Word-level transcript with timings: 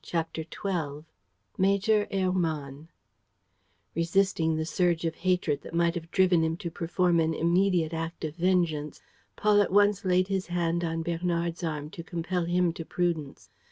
CHAPTER 0.00 0.42
XII 0.44 1.06
MAJOR 1.58 2.06
HERMANN 2.12 2.86
Resisting 3.96 4.54
the 4.54 4.64
surge 4.64 5.04
of 5.04 5.16
hatred 5.16 5.62
that 5.62 5.74
might 5.74 5.96
have 5.96 6.08
driven 6.12 6.44
him 6.44 6.56
to 6.58 6.70
perform 6.70 7.18
an 7.18 7.34
immediate 7.34 7.92
act 7.92 8.24
of 8.24 8.36
vengeance, 8.36 9.02
Paul 9.34 9.60
at 9.60 9.72
once 9.72 10.04
laid 10.04 10.28
his 10.28 10.46
hand 10.46 10.84
on 10.84 11.02
Bernard's 11.02 11.64
arm 11.64 11.90
to 11.98 12.04
compel 12.04 12.44
him 12.44 12.72
to 12.74 12.84
prudence. 12.84 13.50